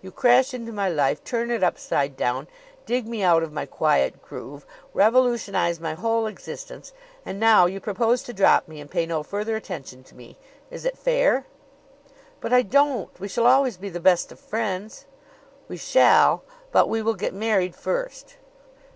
[0.00, 2.46] You crash into my life, turn it upside down,
[2.86, 6.92] dig me out of my quiet groove, revolutionize my whole existence;
[7.26, 10.36] and now you propose to drop me and pay no further attention to me.
[10.70, 11.46] Is it fair?"
[12.40, 13.18] "But I don't.
[13.18, 15.04] We shall always be the best of friends."
[15.66, 18.36] "We shall but we will get married first."